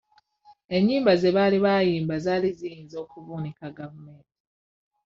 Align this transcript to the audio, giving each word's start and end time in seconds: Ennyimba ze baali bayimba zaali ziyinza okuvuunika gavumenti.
Ennyimba 0.75 1.11
ze 1.21 1.29
baali 1.35 1.57
bayimba 1.65 2.15
zaali 2.25 2.49
ziyinza 2.57 2.95
okuvuunika 3.03 3.65
gavumenti. 3.77 4.37